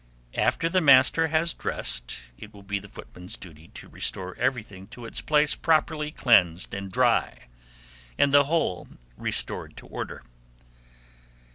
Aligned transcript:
After 0.33 0.67
the 0.67 0.81
master 0.81 1.27
has 1.27 1.53
dressed, 1.53 2.17
it 2.35 2.51
will 2.55 2.63
be 2.63 2.79
the 2.79 2.89
footman's 2.89 3.37
duty 3.37 3.67
to 3.75 3.87
restore 3.87 4.35
everything 4.37 4.87
to 4.87 5.05
its 5.05 5.21
place 5.21 5.53
properly 5.53 6.09
cleansed 6.09 6.73
and 6.73 6.91
dry, 6.91 7.45
and 8.17 8.33
the 8.33 8.45
whole 8.45 8.87
restored 9.15 9.77
to 9.77 9.85
order. 9.85 10.23